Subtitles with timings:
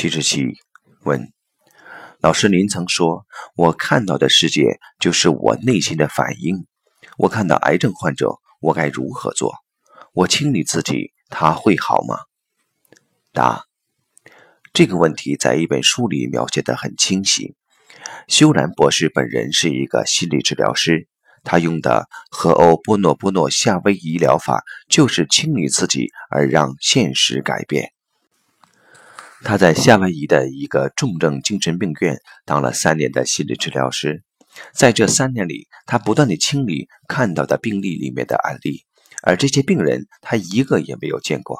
[0.00, 0.54] 七十七
[1.02, 1.32] 问：
[2.20, 6.68] 老师，您曾说我看到的世界就是我内心的反应。
[7.16, 9.56] 我看到癌症患者，我该如何做？
[10.12, 12.16] 我清理自己，他会好吗？
[13.32, 13.64] 答：
[14.72, 17.56] 这个问题在一本书里描写的很清晰。
[18.28, 21.08] 修兰博士本人是一个心理治疗师，
[21.42, 27.92] 他用的和欧波诺波诺夏威夷疗法就是清理自己而让现实改变。
[29.44, 34.24] 他在夏威夷的一个重症精神病院当了三年的心理治疗师，
[34.72, 38.84] 在这三年里，他不断地清理看到的病例里面的案例，
[39.22, 41.58] 而这些病人他一个也没有见过。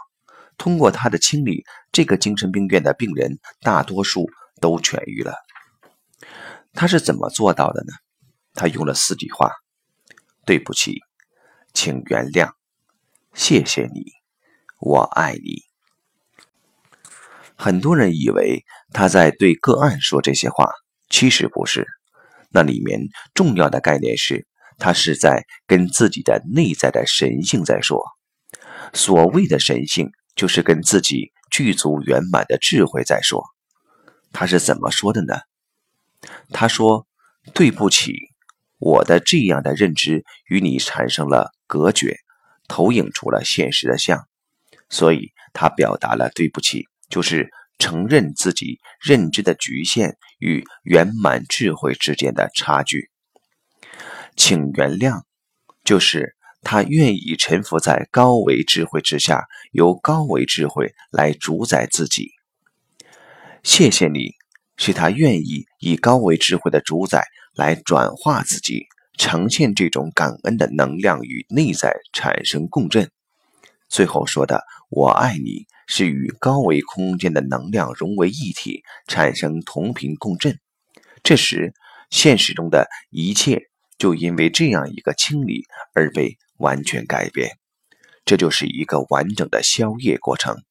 [0.56, 4.28] 通过他的清理，这个精神病院的病人大多数
[4.60, 5.34] 都痊愈了。
[6.72, 7.92] 他是怎么做到的呢？
[8.54, 9.52] 他用了四句话
[10.44, 11.00] ：“对不起，
[11.72, 12.50] 请原谅，
[13.34, 14.04] 谢谢你，
[14.80, 15.62] 我爱你。”
[17.60, 20.70] 很多人以为他在对个案说这些话，
[21.10, 21.88] 其实不是。
[22.50, 23.00] 那里面
[23.34, 24.46] 重要的概念是，
[24.78, 28.00] 他是在跟自己的内在的神性在说。
[28.94, 33.42] 所谓的神性，就是跟自己具足圆满的智慧在说。
[34.32, 35.34] 他是怎么说的呢？
[36.52, 37.08] 他说
[37.52, 38.14] ：“对不起，
[38.78, 42.18] 我的这样的认知与你产生了隔绝，
[42.68, 44.28] 投影出了现实的像，
[44.88, 53.10] 所以他表达了对不起。”就是承认自己认知的局限与圆满智慧之间的差距，
[54.36, 55.22] 请原谅，
[55.84, 62.32] 就是他愿意臣服在高维智慧之下，由高维智慧来主宰自己。
[63.62, 64.34] 谢谢你，
[64.76, 68.86] 是他愿意以高维智慧的主宰来转化自己，
[69.16, 73.10] 呈现这种感恩的能量与内在产生共振。
[73.88, 75.66] 最后说的“我爱你”。
[75.90, 80.60] 是与高维空间的能量融为一体，产生同频共振。
[81.22, 81.72] 这时，
[82.10, 83.62] 现实中的一切
[83.96, 85.64] 就因为这样一个清理
[85.94, 87.52] 而被完全改变。
[88.26, 90.62] 这就是一个完整的消业过程。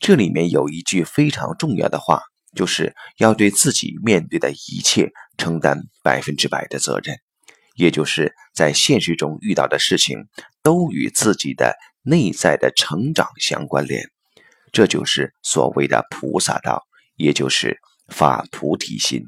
[0.00, 2.20] 这里面有一句非常重要的话，
[2.56, 7.16] 就是要对自己面对的一切承担百分之百的责任，
[7.76, 10.26] 也就是在现实中遇到的事情
[10.64, 14.08] 都与自己的内在的成长相关联。
[14.72, 16.84] 这就是所谓的菩萨道，
[17.16, 19.26] 也就是发菩提心。